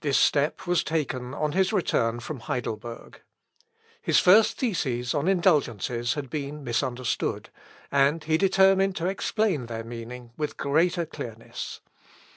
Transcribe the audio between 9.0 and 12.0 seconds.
explain their meaning with greater clearness.